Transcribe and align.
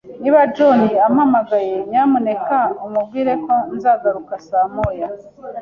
Niba 0.21 0.39
John 0.55 0.79
ampamagaye, 1.07 1.75
nyamuneka 1.89 2.57
umubwire 2.85 3.33
ko 3.45 3.53
nzagaruka 3.75 4.33
saa 4.47 4.67
moya. 4.75 5.07